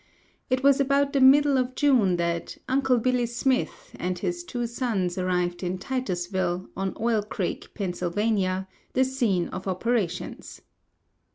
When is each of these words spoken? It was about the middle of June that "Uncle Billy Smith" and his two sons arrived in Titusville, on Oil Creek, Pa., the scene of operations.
It 0.49 0.63
was 0.63 0.79
about 0.79 1.13
the 1.13 1.21
middle 1.21 1.59
of 1.59 1.75
June 1.75 2.17
that 2.17 2.57
"Uncle 2.67 2.97
Billy 2.97 3.27
Smith" 3.27 3.95
and 3.99 4.17
his 4.17 4.43
two 4.43 4.65
sons 4.65 5.15
arrived 5.15 5.61
in 5.61 5.77
Titusville, 5.77 6.67
on 6.75 6.97
Oil 6.99 7.21
Creek, 7.21 7.71
Pa., 7.75 8.65
the 8.93 9.03
scene 9.05 9.47
of 9.49 9.67
operations. 9.67 10.61